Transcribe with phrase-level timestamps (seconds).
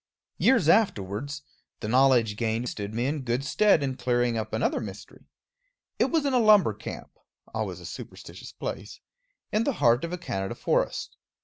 [0.39, 1.43] Years afterwards,
[1.79, 5.27] the knowledge gained stood me in good stead in clearing up another mystery.
[5.99, 7.11] It was in a lumber camp
[7.53, 8.99] always a superstitious place
[9.51, 11.17] in the heart of a Canada forest.